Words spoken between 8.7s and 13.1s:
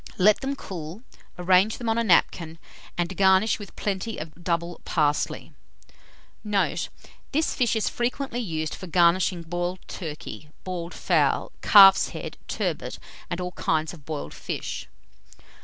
for garnishing boiled turkey, boiled fowl, calf's head, turbot,